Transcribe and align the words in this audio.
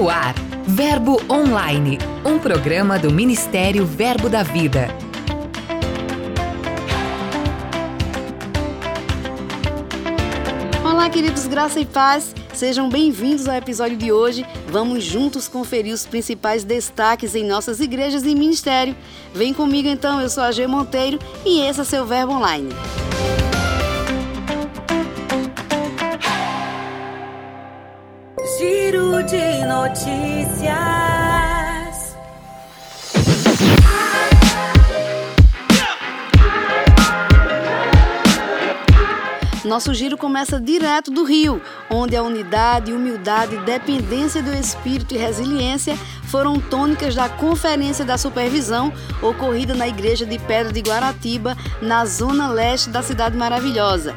No 0.00 0.08
ar, 0.08 0.34
Verbo 0.66 1.20
Online, 1.30 1.98
um 2.24 2.38
programa 2.38 2.98
do 2.98 3.12
Ministério 3.12 3.84
Verbo 3.84 4.30
da 4.30 4.42
Vida. 4.42 4.88
Olá, 10.82 11.10
queridos, 11.10 11.46
graça 11.46 11.80
e 11.80 11.84
paz. 11.84 12.34
Sejam 12.54 12.88
bem-vindos 12.88 13.46
ao 13.46 13.56
episódio 13.56 13.98
de 13.98 14.10
hoje. 14.10 14.46
Vamos 14.68 15.04
juntos 15.04 15.46
conferir 15.46 15.92
os 15.92 16.06
principais 16.06 16.64
destaques 16.64 17.34
em 17.34 17.44
nossas 17.44 17.78
igrejas 17.78 18.22
e 18.22 18.34
ministério. 18.34 18.96
Vem 19.34 19.52
comigo 19.52 19.86
então, 19.86 20.18
eu 20.18 20.30
sou 20.30 20.42
a 20.42 20.50
G 20.50 20.66
Monteiro 20.66 21.18
e 21.44 21.60
esse 21.60 21.82
é 21.82 21.84
seu 21.84 22.06
Verbo 22.06 22.32
Online. 22.32 22.70
Notícias. 29.70 30.74
Nosso 39.64 39.94
giro 39.94 40.18
começa 40.18 40.60
direto 40.60 41.12
do 41.12 41.22
Rio, 41.22 41.62
onde 41.88 42.16
a 42.16 42.22
unidade, 42.24 42.92
humildade, 42.92 43.56
dependência 43.58 44.42
do 44.42 44.52
espírito 44.52 45.14
e 45.14 45.18
resiliência 45.18 45.96
foram 46.24 46.58
tônicas 46.58 47.14
da 47.14 47.28
Conferência 47.28 48.04
da 48.04 48.18
Supervisão 48.18 48.92
ocorrida 49.22 49.72
na 49.72 49.86
Igreja 49.86 50.26
de 50.26 50.38
Pedra 50.40 50.72
de 50.72 50.80
Guaratiba, 50.80 51.56
na 51.80 52.04
zona 52.04 52.48
leste 52.50 52.90
da 52.90 53.02
cidade 53.02 53.36
maravilhosa. 53.36 54.16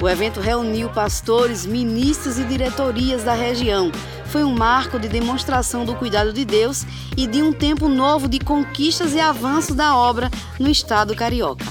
O 0.00 0.08
evento 0.08 0.40
reuniu 0.40 0.90
pastores, 0.90 1.64
ministros 1.64 2.38
e 2.38 2.44
diretorias 2.44 3.24
da 3.24 3.32
região. 3.32 3.90
Foi 4.36 4.44
um 4.44 4.54
marco 4.54 5.00
de 5.00 5.08
demonstração 5.08 5.82
do 5.86 5.94
cuidado 5.94 6.30
de 6.30 6.44
Deus 6.44 6.84
e 7.16 7.26
de 7.26 7.40
um 7.40 7.54
tempo 7.54 7.88
novo 7.88 8.28
de 8.28 8.38
conquistas 8.38 9.14
e 9.14 9.18
avanços 9.18 9.74
da 9.74 9.96
obra 9.96 10.30
no 10.60 10.68
estado 10.68 11.16
carioca. 11.16 11.64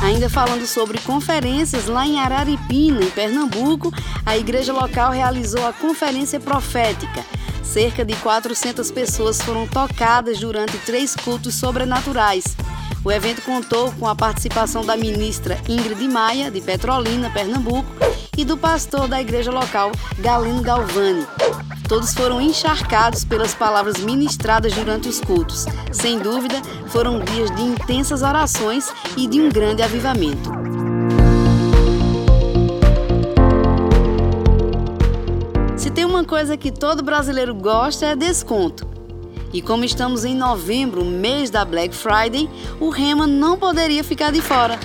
Ainda 0.00 0.30
falando 0.30 0.64
sobre 0.64 1.00
conferências, 1.00 1.88
lá 1.88 2.06
em 2.06 2.20
Araripina, 2.20 3.02
em 3.02 3.10
Pernambuco, 3.10 3.92
a 4.24 4.38
igreja 4.38 4.72
local 4.72 5.10
realizou 5.10 5.66
a 5.66 5.72
Conferência 5.72 6.38
Profética. 6.38 7.24
Cerca 7.64 8.04
de 8.04 8.14
400 8.14 8.92
pessoas 8.92 9.42
foram 9.42 9.66
tocadas 9.66 10.38
durante 10.38 10.78
três 10.78 11.16
cultos 11.16 11.56
sobrenaturais. 11.56 12.44
O 13.04 13.12
evento 13.12 13.42
contou 13.42 13.92
com 13.92 14.06
a 14.06 14.14
participação 14.14 14.84
da 14.84 14.96
ministra 14.96 15.60
Ingrid 15.68 16.08
Maia, 16.08 16.50
de 16.50 16.60
Petrolina, 16.60 17.30
Pernambuco, 17.30 17.88
e 18.36 18.44
do 18.44 18.56
pastor 18.56 19.06
da 19.06 19.20
igreja 19.20 19.50
local, 19.50 19.92
Galeno 20.18 20.62
Galvani. 20.62 21.26
Todos 21.88 22.14
foram 22.14 22.40
encharcados 22.40 23.24
pelas 23.24 23.54
palavras 23.54 23.98
ministradas 23.98 24.72
durante 24.72 25.08
os 25.08 25.20
cultos. 25.20 25.66
Sem 25.92 26.18
dúvida, 26.18 26.60
foram 26.86 27.20
dias 27.20 27.50
de 27.54 27.62
intensas 27.62 28.22
orações 28.22 28.88
e 29.16 29.26
de 29.26 29.40
um 29.40 29.50
grande 29.50 29.82
avivamento. 29.82 30.50
Se 35.76 35.90
tem 35.90 36.06
uma 36.06 36.24
coisa 36.24 36.56
que 36.56 36.72
todo 36.72 37.02
brasileiro 37.02 37.54
gosta 37.54 38.06
é 38.06 38.16
desconto. 38.16 38.93
E 39.54 39.62
como 39.62 39.84
estamos 39.84 40.24
em 40.24 40.34
novembro, 40.34 41.04
mês 41.04 41.48
da 41.48 41.64
Black 41.64 41.94
Friday, 41.94 42.50
o 42.80 42.88
Rema 42.88 43.24
não 43.24 43.56
poderia 43.56 44.02
ficar 44.02 44.32
de 44.32 44.42
fora. 44.42 44.80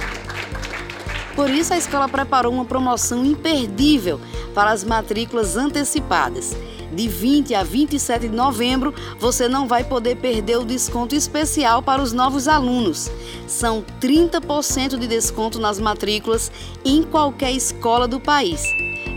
Por 1.36 1.50
isso, 1.50 1.74
a 1.74 1.78
escola 1.78 2.08
preparou 2.08 2.54
uma 2.54 2.64
promoção 2.64 3.26
imperdível 3.26 4.22
para 4.54 4.70
as 4.70 4.84
matrículas 4.84 5.58
antecipadas. 5.58 6.56
De 6.94 7.08
20 7.08 7.56
a 7.56 7.64
27 7.64 8.28
de 8.28 8.36
novembro, 8.36 8.94
você 9.20 9.48
não 9.48 9.68
vai 9.68 9.84
poder 9.84 10.18
perder 10.18 10.60
o 10.60 10.66
desconto 10.66 11.16
especial 11.16 11.82
para 11.82 12.00
os 12.00 12.14
novos 12.14 12.48
alunos. 12.48 13.10
São 13.48 13.84
30% 14.00 15.00
de 15.00 15.08
desconto 15.08 15.60
nas 15.60 15.80
matrículas 15.80 16.52
em 16.86 17.02
qualquer 17.02 17.54
escola 17.54 18.08
do 18.08 18.20
país. 18.20 18.62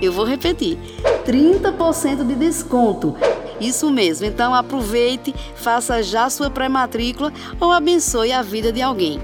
Eu 0.00 0.14
vou 0.14 0.24
repetir: 0.24 0.78
30% 1.26 2.26
de 2.26 2.34
desconto. 2.36 3.14
Isso 3.62 3.92
mesmo, 3.92 4.26
então 4.26 4.52
aproveite, 4.52 5.32
faça 5.54 6.02
já 6.02 6.28
sua 6.28 6.50
pré-matrícula 6.50 7.32
ou 7.60 7.70
abençoe 7.70 8.32
a 8.32 8.42
vida 8.42 8.72
de 8.72 8.82
alguém. 8.82 9.20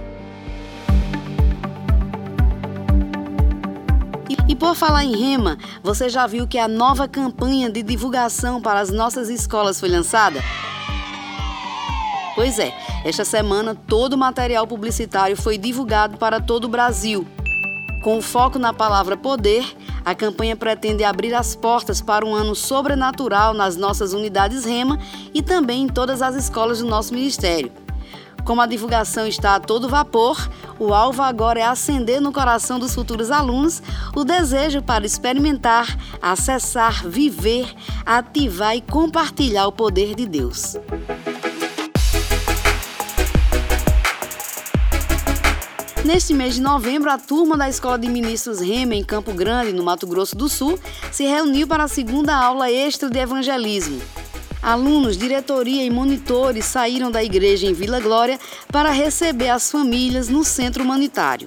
E 4.47 4.55
por 4.55 4.77
falar 4.77 5.05
em 5.05 5.17
rema, 5.17 5.59
você 5.83 6.09
já 6.09 6.25
viu 6.25 6.47
que 6.47 6.57
a 6.57 6.69
nova 6.69 7.09
campanha 7.09 7.69
de 7.69 7.83
divulgação 7.83 8.63
para 8.63 8.79
as 8.79 8.91
nossas 8.91 9.29
escolas 9.29 9.81
foi 9.81 9.89
lançada? 9.89 10.41
Pois 12.37 12.61
é, 12.61 12.73
esta 13.05 13.25
semana 13.25 13.75
todo 13.75 14.13
o 14.13 14.19
material 14.19 14.69
publicitário 14.69 15.37
foi 15.37 15.59
divulgado 15.59 16.17
para 16.17 16.41
todo 16.41 16.67
o 16.67 16.69
Brasil. 16.69 17.27
Com 18.03 18.23
foco 18.23 18.59
na 18.59 18.73
palavra 18.73 19.17
poder, 19.17 19.65
a 20.05 20.15
campanha 20.15 20.57
pretende 20.57 21.03
abrir 21.03 21.35
as 21.35 21.57
portas 21.57 22.01
para 22.01 22.25
um 22.25 22.35
ano 22.35 22.55
sobrenatural 22.55 23.53
nas 23.53 23.77
nossas 23.77 24.13
unidades 24.13 24.65
Rema 24.65 24.99
e 25.35 25.43
também 25.43 25.83
em 25.83 25.89
todas 25.89 26.23
as 26.23 26.37
escolas 26.37 26.79
do 26.79 26.87
nosso 26.87 27.13
ministério. 27.13 27.73
Como 28.45 28.63
a 28.63 28.67
divulgação 28.67 29.27
está 29.27 29.57
a 29.57 29.61
todo 29.61 29.89
vapor, 29.89 30.49
o 30.79 30.95
alvo 30.95 31.23
agora 31.23 31.61
é 31.61 31.65
acender 31.65 32.21
no 32.21 32.33
coração 32.33 32.79
dos 32.79 32.95
futuros 32.95 33.31
alunos 33.31 33.83
o 34.17 34.25
desejo 34.25 34.81
para 34.81 35.05
experimentar, 35.05 35.99
acessar, 36.23 37.07
viver, 37.07 37.75
ativar 38.07 38.77
e 38.77 38.81
compartilhar 38.81 39.67
o 39.67 39.73
poder 39.73 40.15
de 40.15 40.25
Deus. 40.25 40.77
Neste 46.09 46.33
mês 46.33 46.55
de 46.55 46.63
novembro, 46.63 47.11
a 47.11 47.19
turma 47.19 47.55
da 47.55 47.69
Escola 47.69 47.99
de 47.99 48.09
Ministros 48.09 48.61
Rema, 48.61 48.95
em 48.95 49.05
Campo 49.05 49.31
Grande, 49.35 49.75
no 49.75 49.85
Mato 49.85 50.07
Grosso 50.07 50.35
do 50.35 50.49
Sul, 50.49 50.81
se 51.13 51.25
reuniu 51.25 51.69
para 51.69 51.85
a 51.85 51.89
segunda 51.89 52.35
aula 52.35 52.73
extra 52.73 53.11
de 53.11 53.19
evangelismo. 53.19 54.01
Alunos, 54.63 55.19
diretoria 55.19 55.85
e 55.85 55.91
monitores 55.91 56.65
saíram 56.65 57.11
da 57.11 57.23
igreja 57.23 57.67
em 57.67 57.75
Vila 57.75 58.01
Glória 58.01 58.41
para 58.73 58.91
receber 58.91 59.51
as 59.51 59.71
famílias 59.71 60.31
no 60.31 60.45
centro 60.45 60.83
humanitário. 60.83 61.47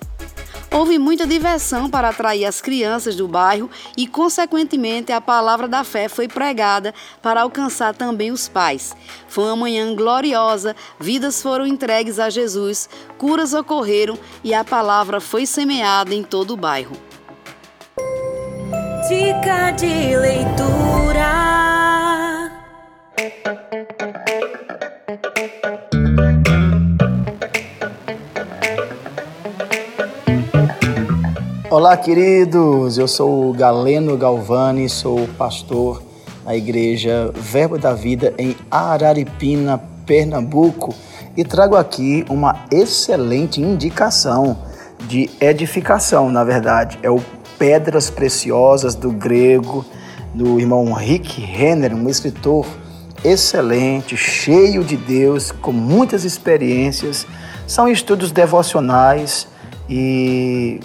Houve 0.74 0.98
muita 0.98 1.28
diversão 1.28 1.90
para 1.90 2.10
atrair 2.10 2.46
as 2.46 2.62
crianças 2.62 3.18
do 3.18 3.28
bairro 3.28 3.70
e, 3.98 4.08
consequentemente, 4.08 5.12
a 5.12 5.20
palavra 5.20 5.68
da 5.68 5.84
fé 5.84 6.08
foi 6.08 6.30
pregada 6.30 6.94
para 7.22 7.42
alcançar 7.42 7.94
também 7.94 8.32
os 8.32 8.48
pais. 8.48 8.96
Foi 9.28 9.44
uma 9.44 9.58
manhã 9.58 9.94
gloriosa, 9.94 10.74
vidas 10.98 11.42
foram 11.42 11.68
entregues 11.68 12.20
a 12.20 12.30
Jesus, 12.30 12.88
curas 13.18 13.54
ocorreram 13.54 14.18
e 14.46 14.54
a 14.54 14.64
palavra 14.64 15.20
foi 15.20 15.46
semeada 15.46 16.16
em 16.16 16.24
todo 16.24 16.52
o 16.52 16.58
bairro. 16.58 16.96
Dica 19.10 19.72
de 19.72 20.16
leitura. 20.16 21.51
Olá, 31.72 31.96
queridos. 31.96 32.98
Eu 32.98 33.08
sou 33.08 33.54
Galeno 33.54 34.18
Galvani, 34.18 34.90
sou 34.90 35.26
pastor 35.38 36.04
na 36.44 36.54
igreja 36.54 37.32
Verbo 37.34 37.78
da 37.78 37.94
Vida 37.94 38.34
em 38.38 38.58
Araripina, 38.70 39.82
Pernambuco, 40.06 40.94
e 41.38 41.46
trago 41.46 41.78
aqui 41.78 42.26
uma 42.30 42.66
excelente 42.70 43.62
indicação 43.62 44.58
de 45.08 45.30
edificação, 45.40 46.30
na 46.30 46.44
verdade. 46.44 47.00
É 47.02 47.10
o 47.10 47.22
Pedras 47.58 48.10
Preciosas 48.10 48.94
do 48.94 49.10
grego, 49.10 49.86
do 50.34 50.60
irmão 50.60 50.92
Rick 50.92 51.40
Renner, 51.40 51.96
um 51.96 52.10
escritor 52.10 52.68
excelente, 53.24 54.18
cheio 54.18 54.84
de 54.84 54.98
Deus, 54.98 55.54
com 55.54 55.72
muitas 55.72 56.26
experiências. 56.26 57.26
São 57.66 57.88
estudos 57.88 58.30
devocionais 58.30 59.48
e 59.90 60.82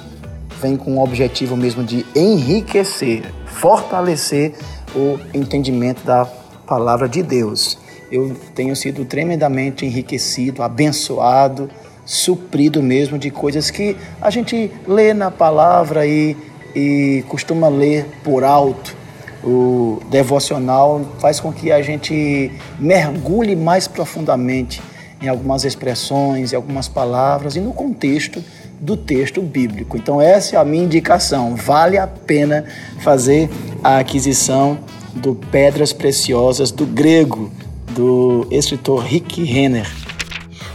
vem 0.61 0.77
com 0.77 0.97
o 0.97 1.03
objetivo 1.03 1.57
mesmo 1.57 1.85
de 1.85 2.05
enriquecer, 2.15 3.33
fortalecer 3.47 4.55
o 4.95 5.19
entendimento 5.35 6.05
da 6.05 6.25
palavra 6.67 7.09
de 7.09 7.23
Deus. 7.23 7.79
Eu 8.11 8.37
tenho 8.55 8.75
sido 8.77 9.05
tremendamente 9.05 9.85
enriquecido, 9.85 10.63
abençoado, 10.63 11.69
suprido 12.05 12.83
mesmo 12.83 13.19
de 13.19 13.31
coisas 13.31 13.71
que 13.71 13.97
a 14.21 14.31
gente 14.31 14.71
lê 14.87 15.13
na 15.13 15.31
palavra 15.31 16.07
e, 16.07 16.37
e 16.75 17.25
costuma 17.29 17.69
ler 17.69 18.07
por 18.23 18.45
alto. 18.45 18.97
O 19.43 20.01
devocional 20.11 21.05
faz 21.19 21.41
com 21.41 21.53
que 21.53 21.71
a 21.71 21.83
gente 21.83 22.51
mergulhe 22.79 23.55
mais 23.55 23.87
profundamente 23.87 24.81
em 25.21 25.29
algumas 25.29 25.65
expressões, 25.65 26.53
em 26.53 26.57
algumas 26.57 26.89
palavras 26.89 27.57
e 27.57 27.61
no 27.61 27.73
contexto 27.73 28.43
do 28.81 28.97
texto 28.97 29.41
bíblico. 29.41 29.97
Então, 29.97 30.21
essa 30.21 30.57
é 30.57 30.59
a 30.59 30.65
minha 30.65 30.85
indicação. 30.85 31.57
Vale 31.57 31.99
a 31.99 32.07
pena 32.07 32.65
fazer 33.01 33.49
a 33.83 33.99
aquisição 33.99 34.79
do 35.15 35.35
Pedras 35.35 35.93
Preciosas 35.93 36.71
do 36.71 36.87
grego, 36.87 37.51
do 37.93 38.47
escritor 38.51 39.03
Rick 39.03 39.43
Renner. 39.43 39.87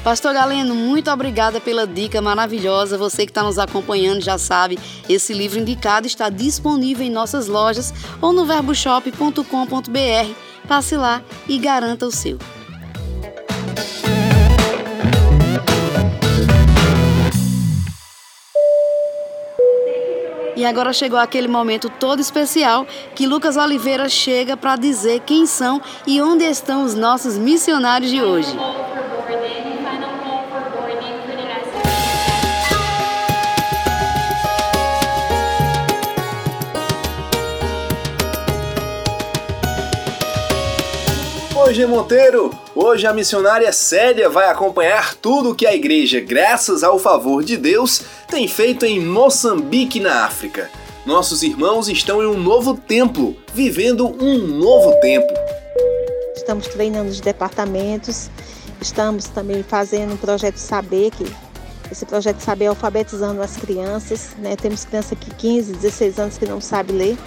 Pastor 0.03 0.33
Galeno, 0.33 0.74
muito 0.74 1.12
obrigada 1.12 1.62
pela 1.62 1.86
dica 1.86 2.19
maravilhosa. 2.21 2.98
Você 2.98 3.24
que 3.24 3.31
está 3.31 3.44
nos 3.44 3.59
acompanhando 3.59 4.19
já 4.19 4.36
sabe, 4.38 4.80
esse 5.07 5.31
livro 5.31 5.59
indicado 5.59 6.07
está 6.07 6.27
disponível 6.27 7.06
em 7.06 7.12
nossas 7.12 7.47
lojas 7.47 7.94
ou 8.19 8.33
no 8.33 8.45
verboshop.com.br. 8.45 10.33
Passe 10.68 10.95
lá 10.95 11.21
e 11.47 11.59
garanta 11.59 12.07
o 12.07 12.12
seu. 12.12 12.39
E 20.56 20.65
agora 20.65 20.92
chegou 20.92 21.18
aquele 21.18 21.48
momento 21.48 21.89
todo 21.89 22.19
especial 22.19 22.86
que 23.15 23.25
Lucas 23.25 23.56
Oliveira 23.56 24.09
chega 24.09 24.57
para 24.57 24.75
dizer 24.75 25.21
quem 25.21 25.45
são 25.45 25.81
e 26.06 26.21
onde 26.21 26.44
estão 26.44 26.83
os 26.83 26.94
nossos 26.94 27.38
missionários 27.38 28.12
de 28.12 28.21
hoje. 28.21 28.56
Oi, 41.74 41.86
Monteiro! 41.86 42.51
Hoje 42.75 43.07
a 43.07 43.13
missionária 43.13 43.71
Célia 43.71 44.30
vai 44.30 44.50
acompanhar 44.50 45.13
tudo 45.15 45.56
que 45.56 45.65
a 45.65 45.74
igreja, 45.74 46.19
graças 46.19 46.83
ao 46.83 47.00
favor 47.00 47.44
de 47.44 47.56
Deus, 47.56 48.01
tem 48.31 48.48
feito 48.48 48.86
em 48.86 48.98
Moçambique, 48.98 50.00
na 50.00 50.24
África. 50.24 50.72
Nossos 51.06 51.44
irmãos 51.44 51.89
estão 51.89 52.24
em 52.24 52.25
um 52.25 52.39
novo 52.39 52.78
templo, 52.78 53.36
vivendo 53.54 54.07
um 54.07 54.38
novo 54.38 54.98
tempo. 55.01 55.28
Estamos 56.33 56.68
treinando 56.68 57.10
os 57.10 57.19
departamentos, 57.19 58.30
estamos 58.80 59.25
também 59.28 59.62
fazendo 59.63 60.13
um 60.13 60.18
projeto 60.18 60.56
Saber, 60.56 61.12
que 61.12 61.25
esse 61.92 62.06
projeto 62.06 62.39
Saber 62.39 62.66
é 62.66 62.68
alfabetizando 62.69 63.42
as 63.42 63.57
crianças. 63.57 64.30
Né? 64.38 64.56
Temos 64.56 64.86
crianças 64.86 65.12
aqui 65.12 65.30
15, 65.36 65.74
16 65.74 66.18
anos 66.18 66.38
que 66.38 66.45
não 66.45 66.62
sabem 66.62 66.95
ler, 66.95 67.18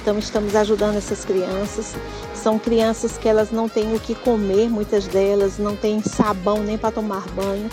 então 0.00 0.16
estamos 0.16 0.54
ajudando 0.54 0.96
essas 0.96 1.24
crianças. 1.24 1.92
São 2.36 2.56
crianças 2.56 3.18
que 3.18 3.28
elas 3.28 3.50
não 3.50 3.68
têm 3.68 3.96
o 3.96 3.98
que 3.98 4.14
comer, 4.14 4.70
muitas 4.70 5.08
delas 5.08 5.58
não 5.58 5.74
têm 5.74 6.00
sabão 6.02 6.62
nem 6.62 6.78
para 6.78 6.92
tomar 6.92 7.26
banho, 7.30 7.68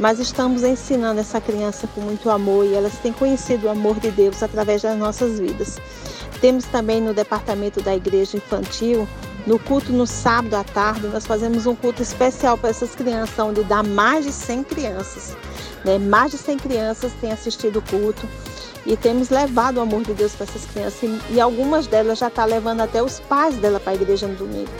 mas 0.00 0.18
estamos 0.18 0.64
ensinando 0.64 1.20
essa 1.20 1.40
criança 1.40 1.86
com 1.94 2.00
muito 2.00 2.30
amor 2.30 2.64
e 2.64 2.74
elas 2.74 2.94
têm 2.98 3.12
conhecido 3.12 3.66
o 3.66 3.70
amor 3.70 4.00
de 4.00 4.10
Deus 4.10 4.42
através 4.42 4.80
das 4.80 4.98
nossas 4.98 5.38
vidas. 5.38 5.78
Temos 6.40 6.64
também 6.64 7.02
no 7.02 7.12
departamento 7.12 7.82
da 7.82 7.94
igreja 7.94 8.38
infantil, 8.38 9.06
no 9.46 9.58
culto 9.58 9.92
no 9.92 10.06
sábado 10.06 10.54
à 10.54 10.64
tarde, 10.64 11.06
nós 11.06 11.26
fazemos 11.26 11.66
um 11.66 11.74
culto 11.74 12.02
especial 12.02 12.56
para 12.56 12.70
essas 12.70 12.94
crianças, 12.94 13.38
onde 13.38 13.62
dá 13.62 13.82
mais 13.82 14.24
de 14.24 14.32
100 14.32 14.64
crianças. 14.64 15.36
Né? 15.84 15.98
Mais 15.98 16.30
de 16.30 16.38
100 16.38 16.58
crianças 16.58 17.12
têm 17.20 17.30
assistido 17.30 17.80
o 17.80 17.82
culto 17.82 18.26
e 18.86 18.96
temos 18.96 19.28
levado 19.28 19.76
o 19.76 19.80
amor 19.80 20.02
de 20.02 20.14
Deus 20.14 20.32
para 20.32 20.44
essas 20.44 20.64
crianças 20.64 21.10
e, 21.28 21.38
algumas 21.38 21.86
delas 21.86 22.18
já 22.18 22.28
estão 22.28 22.44
tá 22.44 22.50
levando 22.50 22.80
até 22.80 23.02
os 23.02 23.20
pais 23.20 23.54
dela 23.56 23.78
para 23.78 23.92
a 23.92 23.94
igreja 23.94 24.26
no 24.26 24.34
domingo. 24.34 24.70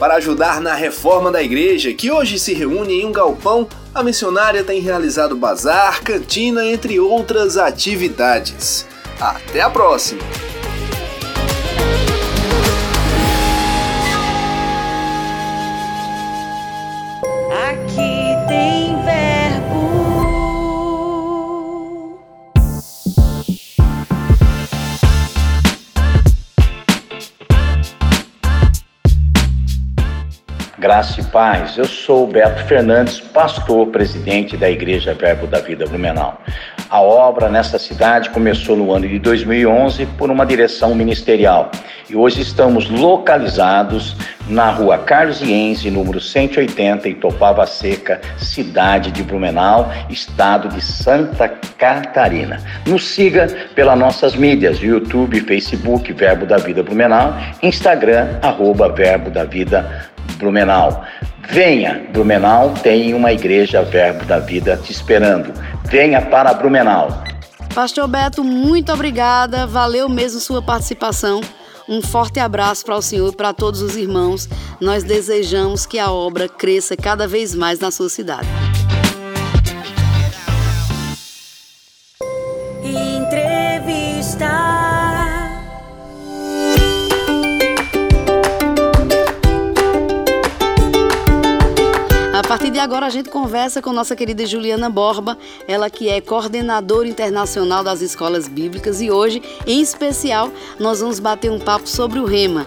Para 0.00 0.14
ajudar 0.14 0.62
na 0.62 0.74
reforma 0.74 1.30
da 1.30 1.42
igreja, 1.42 1.92
que 1.92 2.10
hoje 2.10 2.38
se 2.38 2.54
reúne 2.54 3.02
em 3.02 3.04
um 3.04 3.12
galpão, 3.12 3.68
a 3.94 4.02
missionária 4.02 4.64
tem 4.64 4.80
realizado 4.80 5.36
bazar, 5.36 6.02
cantina, 6.02 6.64
entre 6.64 6.98
outras 6.98 7.58
atividades. 7.58 8.86
Até 9.20 9.60
a 9.60 9.68
próxima! 9.68 10.22
Graça 30.80 31.20
e 31.20 31.24
paz. 31.24 31.76
Eu 31.76 31.84
sou 31.84 32.26
Beto 32.26 32.64
Fernandes, 32.64 33.20
pastor 33.20 33.88
presidente 33.88 34.56
da 34.56 34.70
Igreja 34.70 35.12
Verbo 35.12 35.46
da 35.46 35.60
Vida 35.60 35.86
Blumenau. 35.86 36.40
A 36.88 37.02
obra 37.02 37.50
nesta 37.50 37.78
cidade 37.78 38.30
começou 38.30 38.74
no 38.74 38.90
ano 38.90 39.06
de 39.06 39.18
2011 39.18 40.06
por 40.16 40.30
uma 40.30 40.46
direção 40.46 40.94
ministerial 40.94 41.70
e 42.08 42.16
hoje 42.16 42.40
estamos 42.40 42.88
localizados 42.88 44.16
na 44.48 44.70
rua 44.70 44.98
Carlos 44.98 45.42
Iense, 45.42 45.90
número 45.90 46.20
180, 46.20 47.08
em 47.08 47.14
Topava 47.14 47.64
Seca, 47.66 48.20
cidade 48.38 49.12
de 49.12 49.22
Blumenau, 49.22 49.92
estado 50.08 50.68
de 50.70 50.80
Santa 50.80 51.48
Catarina. 51.78 52.58
Nos 52.86 53.06
siga 53.06 53.46
pelas 53.74 53.98
nossas 53.98 54.34
mídias, 54.34 54.78
YouTube, 54.78 55.40
Facebook, 55.42 56.12
Verbo 56.12 56.46
da 56.46 56.56
Vida 56.56 56.82
Blumenau, 56.82 57.34
Instagram, 57.62 58.38
arroba 58.42 58.88
Verbo 58.88 59.30
da 59.30 59.44
Vida 59.44 59.82
Blumenau. 59.82 60.09
Venha, 61.48 62.06
Blumenau 62.12 62.74
tem 62.82 63.12
uma 63.14 63.32
igreja 63.32 63.82
Verbo 63.82 64.24
da 64.24 64.38
Vida 64.38 64.76
te 64.76 64.92
esperando. 64.92 65.52
Venha 65.84 66.22
para 66.22 66.54
Blumenau. 66.54 67.24
Pastor 67.74 68.08
Beto, 68.08 68.42
muito 68.42 68.92
obrigada. 68.92 69.66
Valeu 69.66 70.08
mesmo 70.08 70.40
sua 70.40 70.62
participação. 70.62 71.40
Um 71.88 72.00
forte 72.00 72.38
abraço 72.38 72.84
para 72.84 72.96
o 72.96 73.02
senhor 73.02 73.32
e 73.32 73.36
para 73.36 73.52
todos 73.52 73.82
os 73.82 73.96
irmãos. 73.96 74.48
Nós 74.80 75.02
desejamos 75.02 75.86
que 75.86 75.98
a 75.98 76.10
obra 76.10 76.48
cresça 76.48 76.96
cada 76.96 77.26
vez 77.26 77.54
mais 77.54 77.80
na 77.80 77.90
sua 77.90 78.08
cidade. 78.08 78.46
Partir 92.50 92.72
de 92.72 92.80
agora 92.80 93.06
a 93.06 93.10
gente 93.10 93.30
conversa 93.30 93.80
com 93.80 93.92
nossa 93.92 94.16
querida 94.16 94.44
Juliana 94.44 94.90
Borba, 94.90 95.38
ela 95.68 95.88
que 95.88 96.08
é 96.08 96.20
coordenadora 96.20 97.06
internacional 97.06 97.84
das 97.84 98.00
escolas 98.00 98.48
bíblicas 98.48 99.00
e 99.00 99.08
hoje, 99.08 99.40
em 99.64 99.80
especial, 99.80 100.50
nós 100.76 100.98
vamos 100.98 101.20
bater 101.20 101.48
um 101.48 101.60
papo 101.60 101.88
sobre 101.88 102.18
o 102.18 102.24
rema. 102.24 102.66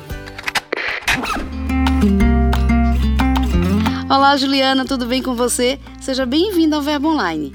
Olá, 4.10 4.38
Juliana, 4.38 4.86
tudo 4.86 5.06
bem 5.06 5.22
com 5.22 5.36
você? 5.36 5.78
Seja 6.00 6.26
bem-vinda 6.26 6.78
ao 6.78 6.82
Verbo 6.82 7.10
Online. 7.10 7.54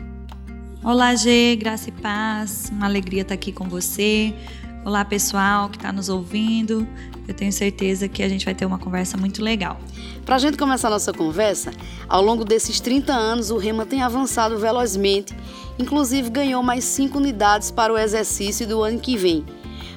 Olá, 0.85 1.15
G, 1.15 1.57
graça 1.57 1.89
e 1.89 1.93
paz. 1.93 2.71
Uma 2.71 2.85
alegria 2.85 3.23
estar 3.23 3.33
aqui 3.33 3.53
com 3.53 3.71
você. 3.71 4.35
Olá, 4.85 5.05
pessoal 5.05 5.69
que 5.69 5.77
está 5.77 5.93
nos 5.93 6.09
ouvindo. 6.09 6.87
Eu 7.27 7.35
tenho 7.35 7.53
certeza 7.53 8.09
que 8.09 8.23
a 8.23 8.29
gente 8.29 8.45
vai 8.45 8.55
ter 8.55 8.65
uma 8.65 8.79
conversa 8.79 9.17
muito 9.17 9.43
legal. 9.43 9.79
Para 10.25 10.37
a 10.37 10.39
gente 10.39 10.57
começar 10.57 10.89
a 10.89 10.93
nossa 10.93 11.13
conversa, 11.13 11.73
ao 12.09 12.23
longo 12.23 12.45
desses 12.45 12.81
30 12.81 13.13
anos, 13.13 13.51
o 13.51 13.59
Rema 13.59 13.85
tem 13.85 14.03
avançado 14.03 14.57
velozmente, 14.57 15.37
inclusive 15.79 16.31
ganhou 16.31 16.63
mais 16.63 16.85
cinco 16.85 17.19
unidades 17.19 17.71
para 17.71 17.93
o 17.93 17.99
exercício 17.99 18.67
do 18.67 18.83
ano 18.83 18.99
que 18.99 19.17
vem. 19.17 19.45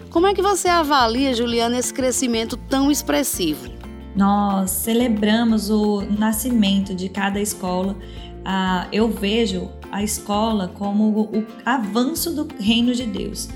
Como 0.10 0.28
é 0.28 0.34
que 0.34 0.42
você 0.42 0.68
avalia, 0.68 1.34
Juliana, 1.34 1.78
esse 1.78 1.94
crescimento 1.94 2.58
tão 2.58 2.92
expressivo? 2.92 3.70
Nós 4.14 4.72
celebramos 4.72 5.70
o 5.70 6.02
nascimento 6.02 6.94
de 6.94 7.08
cada 7.08 7.40
escola. 7.40 7.96
Ah, 8.44 8.88
eu 8.92 9.10
vejo 9.10 9.70
a 9.90 10.04
escola 10.04 10.68
como 10.68 11.10
o 11.18 11.46
avanço 11.66 12.34
do 12.36 12.48
reino 12.60 12.94
de 12.94 13.06
Deus. 13.06 13.48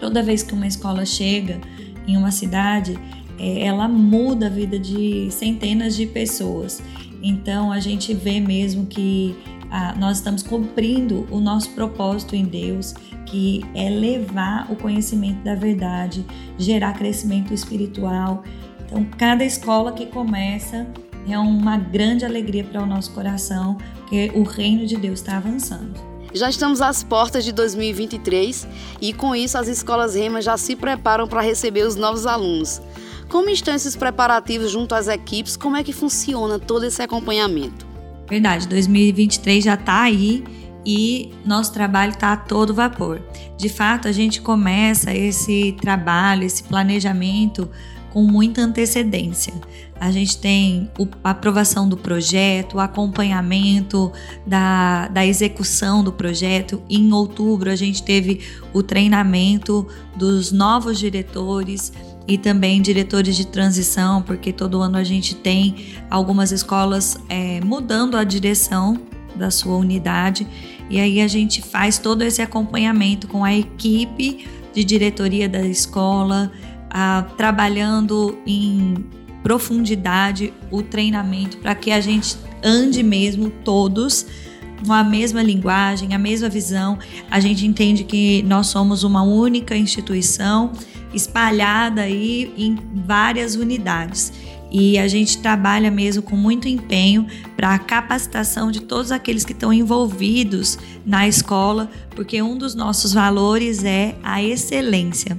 Toda 0.00 0.22
vez 0.22 0.42
que 0.42 0.54
uma 0.54 0.66
escola 0.66 1.04
chega 1.04 1.60
em 2.06 2.16
uma 2.16 2.30
cidade, 2.30 2.98
é, 3.38 3.66
ela 3.66 3.86
muda 3.86 4.46
a 4.46 4.50
vida 4.50 4.78
de 4.78 5.30
centenas 5.30 5.94
de 5.94 6.06
pessoas. 6.06 6.82
Então 7.22 7.70
a 7.70 7.78
gente 7.78 8.14
vê 8.14 8.40
mesmo 8.40 8.86
que 8.86 9.36
ah, 9.70 9.94
nós 9.96 10.16
estamos 10.16 10.42
cumprindo 10.42 11.26
o 11.30 11.38
nosso 11.38 11.70
propósito 11.70 12.34
em 12.34 12.44
Deus, 12.44 12.92
que 13.26 13.64
é 13.74 13.88
levar 13.88 14.70
o 14.70 14.74
conhecimento 14.74 15.44
da 15.44 15.54
verdade, 15.54 16.26
gerar 16.58 16.94
crescimento 16.94 17.54
espiritual. 17.54 18.42
Então, 18.84 19.04
cada 19.16 19.44
escola 19.44 19.92
que 19.92 20.06
começa 20.06 20.88
é 21.28 21.38
uma 21.38 21.76
grande 21.76 22.24
alegria 22.24 22.64
para 22.64 22.82
o 22.82 22.86
nosso 22.86 23.12
coração, 23.12 23.76
porque 23.98 24.32
o 24.34 24.42
reino 24.42 24.84
de 24.86 24.96
Deus 24.96 25.20
está 25.20 25.36
avançando. 25.36 26.09
Já 26.32 26.48
estamos 26.48 26.80
às 26.80 27.02
portas 27.02 27.44
de 27.44 27.52
2023 27.52 28.66
e 29.00 29.12
com 29.12 29.34
isso 29.34 29.58
as 29.58 29.68
escolas 29.68 30.14
Rema 30.14 30.40
já 30.40 30.56
se 30.56 30.76
preparam 30.76 31.26
para 31.26 31.40
receber 31.40 31.82
os 31.82 31.96
novos 31.96 32.26
alunos. 32.26 32.80
Como 33.28 33.48
estão 33.50 33.74
esses 33.74 33.96
preparativos 33.96 34.70
junto 34.70 34.94
às 34.94 35.08
equipes? 35.08 35.56
Como 35.56 35.76
é 35.76 35.82
que 35.82 35.92
funciona 35.92 36.58
todo 36.58 36.84
esse 36.84 37.02
acompanhamento? 37.02 37.86
Verdade, 38.28 38.68
2023 38.68 39.64
já 39.64 39.74
está 39.74 40.02
aí 40.02 40.44
e 40.86 41.32
nosso 41.44 41.72
trabalho 41.72 42.12
está 42.12 42.32
a 42.32 42.36
todo 42.36 42.74
vapor. 42.74 43.20
De 43.56 43.68
fato, 43.68 44.08
a 44.08 44.12
gente 44.12 44.40
começa 44.40 45.12
esse 45.12 45.76
trabalho, 45.80 46.44
esse 46.44 46.62
planejamento 46.62 47.68
com 48.10 48.22
muita 48.22 48.62
antecedência. 48.62 49.52
A 49.98 50.10
gente 50.10 50.38
tem 50.38 50.90
a 51.22 51.30
aprovação 51.30 51.88
do 51.88 51.96
projeto, 51.96 52.76
o 52.76 52.80
acompanhamento 52.80 54.10
da, 54.46 55.08
da 55.08 55.26
execução 55.26 56.02
do 56.02 56.10
projeto. 56.10 56.82
Em 56.88 57.12
outubro, 57.12 57.70
a 57.70 57.76
gente 57.76 58.02
teve 58.02 58.40
o 58.72 58.82
treinamento 58.82 59.86
dos 60.16 60.52
novos 60.52 60.98
diretores 60.98 61.92
e 62.26 62.38
também 62.38 62.80
diretores 62.80 63.36
de 63.36 63.46
transição, 63.46 64.22
porque 64.22 64.52
todo 64.52 64.80
ano 64.80 64.96
a 64.96 65.04
gente 65.04 65.34
tem 65.34 65.94
algumas 66.08 66.50
escolas 66.52 67.18
é, 67.28 67.60
mudando 67.60 68.16
a 68.16 68.24
direção 68.24 68.98
da 69.34 69.50
sua 69.50 69.76
unidade. 69.76 70.46
E 70.88 70.98
aí 70.98 71.20
a 71.20 71.28
gente 71.28 71.60
faz 71.60 71.98
todo 71.98 72.22
esse 72.22 72.40
acompanhamento 72.40 73.28
com 73.28 73.44
a 73.44 73.54
equipe 73.54 74.46
de 74.72 74.84
diretoria 74.84 75.48
da 75.48 75.62
escola, 75.62 76.50
trabalhando 77.36 78.38
em 78.46 78.94
profundidade 79.42 80.52
o 80.70 80.82
treinamento 80.82 81.58
para 81.58 81.74
que 81.74 81.90
a 81.90 82.00
gente 82.00 82.36
ande 82.62 83.02
mesmo 83.02 83.50
todos 83.64 84.26
com 84.86 84.92
a 84.92 85.04
mesma 85.04 85.42
linguagem, 85.42 86.14
a 86.14 86.18
mesma 86.18 86.48
visão. 86.48 86.98
A 87.30 87.40
gente 87.40 87.66
entende 87.66 88.04
que 88.04 88.42
nós 88.42 88.68
somos 88.68 89.02
uma 89.02 89.22
única 89.22 89.76
instituição 89.76 90.72
espalhada 91.12 92.02
aí 92.02 92.52
em 92.56 92.78
várias 93.06 93.54
unidades. 93.56 94.32
E 94.70 94.98
a 94.98 95.08
gente 95.08 95.38
trabalha 95.38 95.90
mesmo 95.90 96.22
com 96.22 96.36
muito 96.36 96.68
empenho 96.68 97.26
para 97.56 97.74
a 97.74 97.78
capacitação 97.78 98.70
de 98.70 98.80
todos 98.80 99.10
aqueles 99.10 99.44
que 99.44 99.52
estão 99.52 99.72
envolvidos 99.72 100.78
na 101.04 101.26
escola, 101.26 101.90
porque 102.14 102.40
um 102.40 102.56
dos 102.56 102.74
nossos 102.74 103.12
valores 103.12 103.82
é 103.82 104.14
a 104.22 104.40
excelência. 104.40 105.36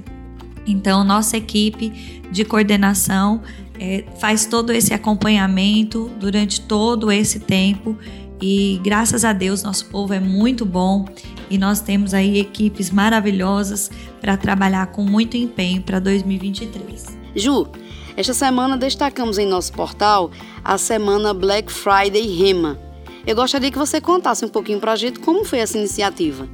Então, 0.66 1.04
nossa 1.04 1.36
equipe 1.36 2.22
de 2.30 2.44
coordenação 2.44 3.42
é, 3.78 4.04
faz 4.20 4.46
todo 4.46 4.72
esse 4.72 4.94
acompanhamento 4.94 6.10
durante 6.20 6.60
todo 6.60 7.10
esse 7.10 7.40
tempo 7.40 7.98
e 8.40 8.80
graças 8.82 9.24
a 9.24 9.32
Deus 9.32 9.62
nosso 9.62 9.86
povo 9.86 10.12
é 10.12 10.20
muito 10.20 10.64
bom 10.64 11.04
e 11.48 11.56
nós 11.56 11.80
temos 11.80 12.12
aí 12.12 12.40
equipes 12.40 12.90
maravilhosas 12.90 13.90
para 14.20 14.36
trabalhar 14.36 14.86
com 14.88 15.02
muito 15.04 15.36
empenho 15.36 15.82
para 15.82 16.00
2023. 16.00 17.18
Ju, 17.36 17.68
esta 18.16 18.34
semana 18.34 18.76
destacamos 18.76 19.38
em 19.38 19.46
nosso 19.46 19.72
portal 19.72 20.30
a 20.64 20.76
semana 20.76 21.32
Black 21.32 21.72
Friday 21.72 22.26
Rema. 22.36 22.78
Eu 23.26 23.36
gostaria 23.36 23.70
que 23.70 23.78
você 23.78 24.00
contasse 24.00 24.44
um 24.44 24.48
pouquinho 24.48 24.80
para 24.80 24.92
a 24.92 24.96
gente 24.96 25.20
como 25.20 25.44
foi 25.44 25.60
essa 25.60 25.78
iniciativa. 25.78 26.48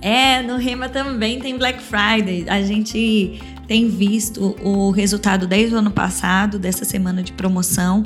É, 0.00 0.42
no 0.42 0.56
Rema 0.56 0.88
também 0.88 1.38
tem 1.38 1.56
Black 1.56 1.80
Friday. 1.80 2.44
A 2.48 2.62
gente 2.62 3.40
tem 3.72 3.88
visto 3.88 4.54
o 4.62 4.90
resultado 4.90 5.46
desde 5.46 5.74
o 5.74 5.78
ano 5.78 5.90
passado, 5.90 6.58
dessa 6.58 6.84
semana 6.84 7.22
de 7.22 7.32
promoção. 7.32 8.04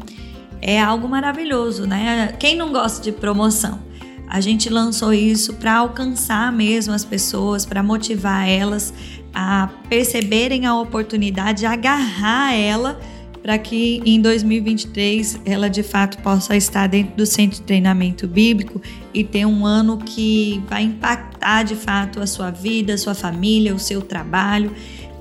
É 0.63 0.81
algo 0.81 1.09
maravilhoso, 1.09 1.89
né? 1.89 2.33
Quem 2.39 2.57
não 2.57 2.71
gosta 2.71 3.03
de 3.03 3.11
promoção? 3.11 3.81
A 4.29 4.41
gente 4.41 4.71
lançou 4.71 5.13
isso 5.13 5.55
para 5.55 5.79
alcançar 5.79 6.53
mesmo 6.53 6.95
as 6.95 7.05
pessoas, 7.05 7.67
para 7.67 7.83
motivar 7.83 8.49
elas 8.49 8.95
a 9.35 9.69
perceberem 9.89 10.67
a 10.67 10.79
oportunidade, 10.79 11.67
agarrar 11.67 12.55
ela 12.55 13.01
para 13.43 13.59
que 13.59 14.01
em 14.05 14.21
2023 14.21 15.41
ela 15.45 15.69
de 15.69 15.83
fato 15.83 16.19
possa 16.19 16.57
estar 16.57 16.87
dentro 16.87 17.17
do 17.17 17.27
centro 17.27 17.59
de 17.59 17.63
treinamento 17.63 18.29
bíblico 18.29 18.81
e 19.13 19.25
ter 19.25 19.45
um 19.47 19.67
ano 19.67 19.99
que 19.99 20.63
vai 20.69 20.85
impactar 20.85 21.65
de 21.65 21.75
fato 21.75 22.21
a 22.21 22.27
sua 22.27 22.53
vida, 22.53 22.95
a 22.95 22.99
sua 22.99 23.15
família, 23.15 23.75
o 23.75 23.79
seu 23.81 24.01
trabalho. 24.01 24.73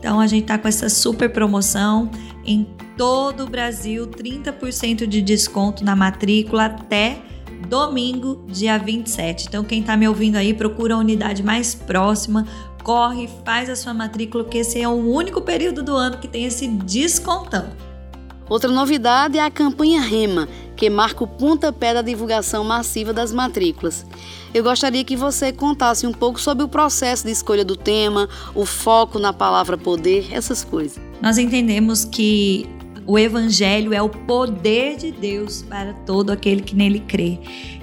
Então 0.05 0.19
a 0.19 0.27
gente 0.27 0.43
está 0.43 0.55
com 0.55 0.67
essa 0.67 0.87
super 0.87 1.31
promoção 1.31 2.11
em 2.45 2.67
todo 2.95 3.45
o 3.45 3.49
Brasil, 3.49 4.05
30% 4.05 5.07
de 5.07 5.19
desconto 5.19 5.83
na 5.83 5.95
matrícula 5.95 6.65
até 6.65 7.23
domingo, 7.67 8.45
dia 8.47 8.77
27. 8.77 9.47
Então 9.47 9.63
quem 9.63 9.81
está 9.81 9.97
me 9.97 10.07
ouvindo 10.07 10.35
aí, 10.35 10.53
procura 10.53 10.93
a 10.93 10.99
unidade 10.99 11.41
mais 11.41 11.73
próxima, 11.73 12.45
corre, 12.83 13.27
faz 13.43 13.67
a 13.67 13.75
sua 13.75 13.95
matrícula, 13.95 14.43
porque 14.43 14.59
esse 14.59 14.79
é 14.79 14.87
o 14.87 14.91
único 14.91 15.41
período 15.41 15.81
do 15.81 15.95
ano 15.95 16.19
que 16.19 16.27
tem 16.27 16.45
esse 16.45 16.67
descontão. 16.67 17.71
Outra 18.47 18.71
novidade 18.71 19.39
é 19.39 19.43
a 19.43 19.49
campanha 19.49 20.01
REMA, 20.01 20.47
que 20.75 20.89
marca 20.89 21.23
o 21.23 21.27
pontapé 21.27 21.93
da 21.93 22.01
divulgação 22.01 22.63
massiva 22.63 23.13
das 23.13 23.31
matrículas. 23.31 24.05
Eu 24.53 24.63
gostaria 24.63 25.03
que 25.03 25.15
você 25.15 25.51
contasse 25.51 26.07
um 26.07 26.13
pouco 26.13 26.39
sobre 26.39 26.63
o 26.63 26.67
processo 26.67 27.25
de 27.25 27.31
escolha 27.31 27.65
do 27.65 27.75
tema, 27.75 28.29
o 28.53 28.65
foco 28.65 29.19
na 29.19 29.33
palavra 29.33 29.77
poder, 29.77 30.27
essas 30.31 30.63
coisas. 30.63 30.99
Nós 31.21 31.37
entendemos 31.37 32.05
que 32.05 32.65
o 33.07 33.19
evangelho 33.19 33.93
é 33.93 34.01
o 34.01 34.09
poder 34.09 34.97
de 34.97 35.11
Deus 35.11 35.61
para 35.61 35.93
todo 35.93 36.31
aquele 36.31 36.61
que 36.61 36.75
nele 36.75 36.99
crê. 37.01 37.39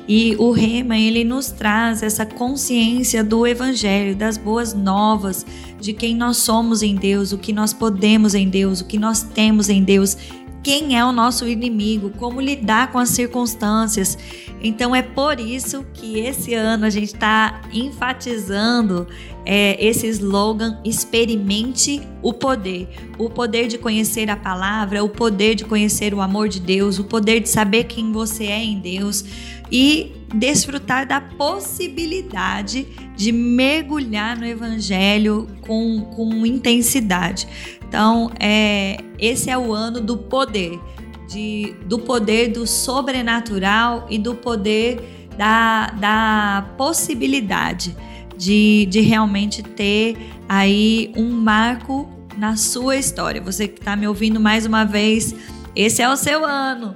E 0.08 0.34
o 0.36 0.50
rema, 0.50 0.98
ele 0.98 1.22
nos 1.22 1.52
traz 1.52 2.02
essa 2.02 2.26
consciência 2.26 3.22
do 3.22 3.46
evangelho, 3.46 4.16
das 4.16 4.36
boas 4.36 4.74
novas, 4.74 5.46
de 5.80 5.92
quem 5.92 6.16
nós 6.16 6.38
somos 6.38 6.82
em 6.82 6.96
Deus, 6.96 7.32
o 7.32 7.38
que 7.38 7.52
nós 7.52 7.72
podemos 7.72 8.34
em 8.34 8.48
Deus, 8.48 8.80
o 8.80 8.84
que 8.84 8.98
nós 8.98 9.22
temos 9.22 9.68
em 9.68 9.82
Deus 9.82 10.16
quem 10.62 10.96
é 10.96 11.04
o 11.04 11.12
nosso 11.12 11.48
inimigo, 11.48 12.10
como 12.10 12.40
lidar 12.40 12.92
com 12.92 12.98
as 12.98 13.10
circunstâncias. 13.10 14.16
Então 14.62 14.94
é 14.94 15.02
por 15.02 15.40
isso 15.40 15.84
que 15.92 16.20
esse 16.20 16.54
ano 16.54 16.86
a 16.86 16.90
gente 16.90 17.14
está 17.14 17.62
enfatizando 17.72 19.08
é, 19.44 19.84
esse 19.84 20.06
slogan: 20.06 20.78
experimente 20.84 22.00
o 22.22 22.32
poder. 22.32 22.88
O 23.18 23.28
poder 23.28 23.66
de 23.66 23.76
conhecer 23.78 24.30
a 24.30 24.36
palavra, 24.36 25.02
o 25.02 25.08
poder 25.08 25.54
de 25.54 25.64
conhecer 25.64 26.14
o 26.14 26.20
amor 26.20 26.48
de 26.48 26.60
Deus, 26.60 26.98
o 26.98 27.04
poder 27.04 27.40
de 27.40 27.48
saber 27.48 27.84
quem 27.84 28.12
você 28.12 28.44
é 28.44 28.62
em 28.62 28.78
Deus 28.78 29.24
e 29.70 30.12
desfrutar 30.32 31.06
da 31.06 31.20
possibilidade 31.20 32.86
de 33.16 33.32
mergulhar 33.32 34.36
no 34.36 34.46
Evangelho 34.46 35.46
com, 35.60 36.00
com 36.14 36.46
intensidade. 36.46 37.46
Então, 37.86 38.30
é, 38.40 38.98
esse 39.18 39.50
é 39.50 39.58
o 39.58 39.72
ano 39.72 40.00
do 40.00 40.16
poder, 40.16 40.80
de, 41.28 41.74
do 41.86 41.98
poder 41.98 42.48
do 42.48 42.66
sobrenatural 42.66 44.06
e 44.08 44.18
do 44.18 44.34
poder 44.34 45.28
da, 45.36 45.86
da 45.88 46.74
possibilidade 46.76 47.94
de, 48.36 48.86
de 48.86 49.00
realmente 49.00 49.62
ter 49.62 50.16
aí 50.48 51.12
um 51.16 51.30
marco 51.30 52.08
na 52.36 52.56
sua 52.56 52.96
história. 52.96 53.40
Você 53.40 53.68
que 53.68 53.78
está 53.78 53.94
me 53.94 54.06
ouvindo 54.06 54.40
mais 54.40 54.66
uma 54.66 54.84
vez, 54.84 55.34
esse 55.76 56.02
é 56.02 56.08
o 56.08 56.16
seu 56.16 56.44
ano. 56.44 56.94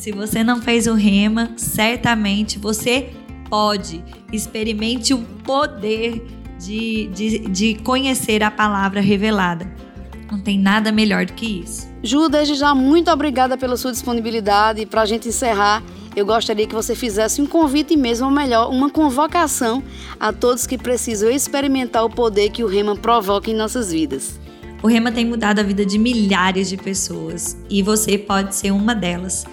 Se 0.00 0.12
você 0.12 0.42
não 0.42 0.62
fez 0.62 0.86
o 0.86 0.94
rema, 0.94 1.50
certamente 1.58 2.58
você 2.58 3.10
pode. 3.50 4.02
Experimente 4.32 5.12
o 5.12 5.18
poder 5.44 6.26
de, 6.58 7.08
de, 7.08 7.38
de 7.40 7.74
conhecer 7.74 8.42
a 8.42 8.50
palavra 8.50 9.02
revelada. 9.02 9.70
Não 10.32 10.40
tem 10.40 10.58
nada 10.58 10.90
melhor 10.90 11.26
do 11.26 11.34
que 11.34 11.60
isso. 11.60 11.86
Ju, 12.02 12.30
desde 12.30 12.54
já, 12.54 12.74
muito 12.74 13.10
obrigada 13.10 13.58
pela 13.58 13.76
sua 13.76 13.92
disponibilidade. 13.92 14.86
Para 14.86 15.02
a 15.02 15.04
gente 15.04 15.28
encerrar, 15.28 15.82
eu 16.16 16.24
gostaria 16.24 16.66
que 16.66 16.74
você 16.74 16.94
fizesse 16.94 17.42
um 17.42 17.46
convite 17.46 17.94
mesmo, 17.94 18.24
ou 18.24 18.32
melhor, 18.32 18.70
uma 18.70 18.88
convocação 18.88 19.82
a 20.18 20.32
todos 20.32 20.66
que 20.66 20.78
precisam 20.78 21.30
experimentar 21.30 22.06
o 22.06 22.08
poder 22.08 22.48
que 22.48 22.64
o 22.64 22.66
Rema 22.66 22.96
provoca 22.96 23.50
em 23.50 23.54
nossas 23.54 23.92
vidas. 23.92 24.40
O 24.82 24.86
Rema 24.86 25.12
tem 25.12 25.26
mudado 25.26 25.58
a 25.58 25.62
vida 25.62 25.84
de 25.84 25.98
milhares 25.98 26.70
de 26.70 26.78
pessoas 26.78 27.54
e 27.68 27.82
você 27.82 28.16
pode 28.16 28.56
ser 28.56 28.70
uma 28.70 28.94
delas. 28.94 29.44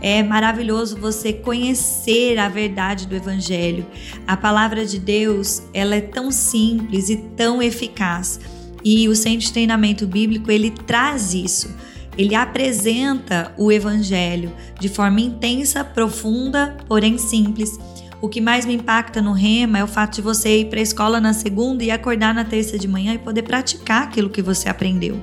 É 0.00 0.22
maravilhoso 0.22 0.96
você 0.96 1.32
conhecer 1.32 2.38
a 2.38 2.48
verdade 2.48 3.06
do 3.06 3.14
evangelho. 3.14 3.86
A 4.26 4.36
palavra 4.36 4.84
de 4.86 4.98
Deus, 4.98 5.62
ela 5.74 5.94
é 5.94 6.00
tão 6.00 6.30
simples 6.30 7.08
e 7.10 7.16
tão 7.16 7.62
eficaz 7.62 8.40
e 8.84 9.08
o 9.08 9.14
Centro 9.14 9.40
de 9.40 9.52
Treinamento 9.52 10.06
Bíblico 10.06 10.50
ele 10.50 10.70
traz 10.70 11.34
isso. 11.34 11.74
Ele 12.16 12.34
apresenta 12.34 13.54
o 13.56 13.70
Evangelho 13.70 14.52
de 14.78 14.88
forma 14.88 15.20
intensa, 15.20 15.84
profunda, 15.84 16.76
porém 16.86 17.16
simples. 17.18 17.78
O 18.20 18.28
que 18.28 18.40
mais 18.40 18.66
me 18.66 18.74
impacta 18.74 19.22
no 19.22 19.32
Rema 19.32 19.78
é 19.78 19.84
o 19.84 19.88
fato 19.88 20.16
de 20.16 20.22
você 20.22 20.60
ir 20.60 20.66
para 20.66 20.78
a 20.78 20.82
escola 20.82 21.20
na 21.20 21.32
segunda 21.32 21.82
e 21.82 21.90
acordar 21.90 22.34
na 22.34 22.44
terça 22.44 22.78
de 22.78 22.86
manhã 22.86 23.14
e 23.14 23.18
poder 23.18 23.42
praticar 23.42 24.02
aquilo 24.02 24.28
que 24.28 24.42
você 24.42 24.68
aprendeu. 24.68 25.22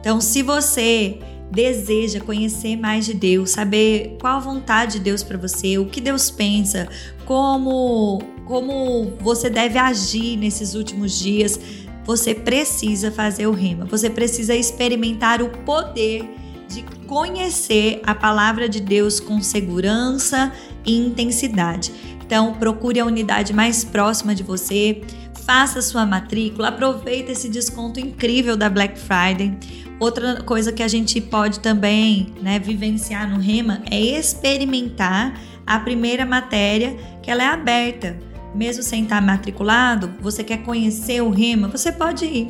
Então, 0.00 0.20
se 0.20 0.42
você 0.42 1.18
deseja 1.50 2.20
conhecer 2.20 2.76
mais 2.76 3.06
de 3.06 3.14
Deus, 3.14 3.50
saber 3.50 4.16
qual 4.20 4.36
a 4.36 4.40
vontade 4.40 4.94
de 4.94 5.00
Deus 5.00 5.22
para 5.22 5.38
você, 5.38 5.78
o 5.78 5.86
que 5.86 6.00
Deus 6.00 6.30
pensa, 6.30 6.88
como 7.24 8.22
como 8.44 9.12
você 9.20 9.50
deve 9.50 9.78
agir 9.78 10.38
nesses 10.38 10.74
últimos 10.74 11.18
dias, 11.18 11.60
você 12.04 12.34
precisa 12.34 13.12
fazer 13.12 13.46
o 13.46 13.52
rema. 13.52 13.84
Você 13.84 14.08
precisa 14.08 14.54
experimentar 14.54 15.42
o 15.42 15.50
poder 15.50 16.26
de 16.66 16.82
conhecer 17.06 18.00
a 18.04 18.14
palavra 18.14 18.66
de 18.66 18.80
Deus 18.80 19.20
com 19.20 19.42
segurança 19.42 20.50
e 20.86 20.96
intensidade. 20.96 21.92
Então, 22.24 22.54
procure 22.54 22.98
a 22.98 23.04
unidade 23.04 23.52
mais 23.52 23.84
próxima 23.84 24.34
de 24.34 24.42
você, 24.42 25.02
faça 25.44 25.82
sua 25.82 26.06
matrícula, 26.06 26.68
aproveita 26.68 27.32
esse 27.32 27.48
desconto 27.50 28.00
incrível 28.00 28.56
da 28.56 28.70
Black 28.70 28.98
Friday. 28.98 29.58
Outra 30.00 30.42
coisa 30.42 30.72
que 30.72 30.82
a 30.82 30.88
gente 30.88 31.20
pode 31.20 31.58
também 31.58 32.32
né, 32.40 32.58
vivenciar 32.58 33.28
no 33.28 33.38
Rema 33.38 33.82
é 33.90 33.98
experimentar 33.98 35.40
a 35.66 35.78
primeira 35.80 36.24
matéria, 36.24 36.96
que 37.22 37.30
ela 37.30 37.42
é 37.42 37.46
aberta. 37.46 38.16
Mesmo 38.54 38.82
sem 38.82 39.02
estar 39.02 39.20
matriculado, 39.20 40.14
você 40.20 40.42
quer 40.44 40.62
conhecer 40.62 41.20
o 41.20 41.30
Rema, 41.30 41.68
você 41.68 41.92
pode 41.92 42.24
ir 42.24 42.48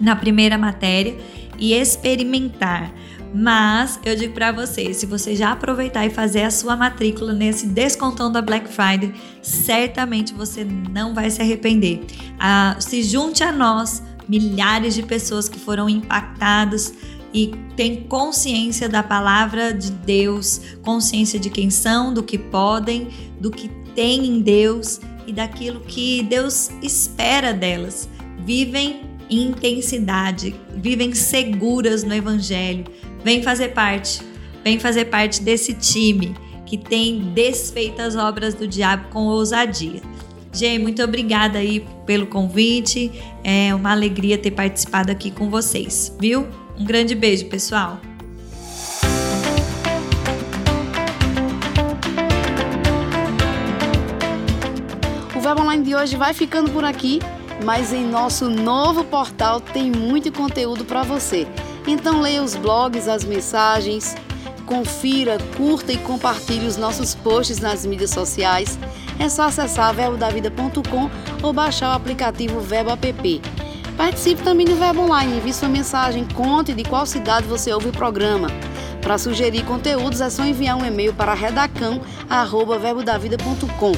na 0.00 0.16
primeira 0.16 0.58
matéria 0.58 1.16
e 1.58 1.72
experimentar. 1.72 2.92
Mas 3.34 3.98
eu 4.04 4.14
digo 4.14 4.34
para 4.34 4.52
você, 4.52 4.92
se 4.92 5.06
você 5.06 5.34
já 5.34 5.52
aproveitar 5.52 6.04
e 6.04 6.10
fazer 6.10 6.42
a 6.42 6.50
sua 6.50 6.76
matrícula 6.76 7.32
nesse 7.32 7.66
descontão 7.66 8.30
da 8.30 8.42
Black 8.42 8.68
Friday, 8.68 9.14
certamente 9.40 10.34
você 10.34 10.64
não 10.64 11.14
vai 11.14 11.30
se 11.30 11.40
arrepender. 11.40 12.04
Ah, 12.38 12.76
se 12.78 13.02
junte 13.02 13.42
a 13.42 13.50
nós, 13.50 14.02
milhares 14.32 14.94
de 14.94 15.02
pessoas 15.02 15.46
que 15.46 15.58
foram 15.58 15.90
impactadas 15.90 16.94
e 17.34 17.52
têm 17.76 18.04
consciência 18.04 18.88
da 18.88 19.02
palavra 19.02 19.74
de 19.74 19.90
Deus, 19.90 20.58
consciência 20.82 21.38
de 21.38 21.50
quem 21.50 21.68
são, 21.68 22.14
do 22.14 22.22
que 22.22 22.38
podem, 22.38 23.08
do 23.38 23.50
que 23.50 23.68
têm 23.94 24.26
em 24.26 24.40
Deus 24.40 25.00
e 25.26 25.34
daquilo 25.34 25.80
que 25.80 26.22
Deus 26.22 26.70
espera 26.82 27.52
delas. 27.52 28.08
Vivem 28.38 29.02
em 29.28 29.48
intensidade, 29.48 30.54
vivem 30.76 31.14
seguras 31.14 32.02
no 32.02 32.14
Evangelho. 32.14 32.86
Vem 33.22 33.42
fazer 33.42 33.68
parte, 33.68 34.22
vem 34.64 34.78
fazer 34.78 35.06
parte 35.06 35.42
desse 35.42 35.74
time 35.74 36.34
que 36.64 36.78
tem 36.78 37.34
desfeito 37.34 38.00
as 38.00 38.16
obras 38.16 38.54
do 38.54 38.66
diabo 38.66 39.10
com 39.10 39.26
ousadia. 39.26 40.00
Gê, 40.52 40.78
muito 40.78 41.02
obrigada 41.02 41.58
aí 41.58 41.86
pelo 42.04 42.26
convite. 42.26 43.10
É 43.42 43.74
uma 43.74 43.90
alegria 43.90 44.36
ter 44.36 44.50
participado 44.50 45.10
aqui 45.10 45.30
com 45.30 45.48
vocês, 45.48 46.14
viu? 46.20 46.46
Um 46.78 46.84
grande 46.84 47.14
beijo, 47.14 47.46
pessoal. 47.46 47.98
O 55.34 55.40
Verbo 55.40 55.62
Online 55.62 55.84
de 55.84 55.94
hoje 55.94 56.16
vai 56.16 56.34
ficando 56.34 56.70
por 56.70 56.84
aqui, 56.84 57.18
mas 57.64 57.92
em 57.92 58.04
nosso 58.04 58.50
novo 58.50 59.04
portal 59.04 59.58
tem 59.58 59.90
muito 59.90 60.30
conteúdo 60.30 60.84
para 60.84 61.02
você. 61.02 61.46
Então 61.86 62.20
leia 62.20 62.42
os 62.42 62.54
blogs, 62.54 63.08
as 63.08 63.24
mensagens, 63.24 64.14
confira, 64.66 65.38
curta 65.56 65.92
e 65.92 65.96
compartilhe 65.98 66.66
os 66.66 66.76
nossos 66.76 67.14
posts 67.14 67.58
nas 67.58 67.84
mídias 67.86 68.10
sociais. 68.10 68.78
É 69.18 69.28
só 69.28 69.42
acessar 69.44 69.92
verbodavida.com 69.94 71.10
ou 71.42 71.52
baixar 71.52 71.90
o 71.90 71.94
aplicativo 71.94 72.60
Verbo 72.60 72.92
App. 72.92 73.42
Participe 73.96 74.42
também 74.42 74.66
do 74.66 74.76
Verbo 74.76 75.02
Online, 75.02 75.36
envie 75.36 75.52
sua 75.52 75.68
mensagem, 75.68 76.26
conte 76.34 76.72
de 76.72 76.82
qual 76.82 77.06
cidade 77.06 77.46
você 77.46 77.72
ouve 77.72 77.90
o 77.90 77.92
programa. 77.92 78.48
Para 79.00 79.18
sugerir 79.18 79.64
conteúdos 79.64 80.20
é 80.20 80.28
só 80.30 80.44
enviar 80.44 80.76
um 80.76 80.84
e-mail 80.84 81.12
para 81.12 81.34
redacão@verbodavida.com. 81.34 83.92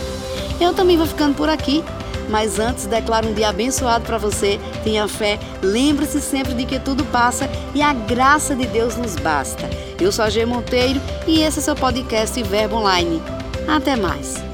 Eu 0.61 0.75
também 0.75 0.97
vou 0.97 1.07
ficando 1.07 1.35
por 1.35 1.49
aqui. 1.49 1.85
Mas 2.29 2.59
antes, 2.59 2.87
declaro 2.87 3.29
um 3.29 3.35
dia 3.35 3.51
abençoado 3.51 4.05
para 4.05 4.17
você. 4.17 4.59
Tenha 4.83 5.07
fé, 5.07 5.39
lembre-se 5.63 6.23
sempre 6.23 6.55
de 6.55 6.65
que 6.65 6.79
tudo 6.79 7.05
passa 7.05 7.47
e 7.75 7.83
a 7.83 7.93
graça 7.93 8.55
de 8.55 8.67
Deus 8.67 8.97
nos 8.97 9.15
basta. 9.17 9.69
Eu 10.01 10.11
sou 10.11 10.25
a 10.25 10.31
G 10.31 10.47
Monteiro 10.47 10.99
e 11.27 11.43
esse 11.43 11.59
é 11.59 11.63
seu 11.63 11.77
podcast 11.77 12.43
Verbo 12.43 12.77
Online. 12.77 13.23
Até 13.69 13.95
mais. 13.95 14.54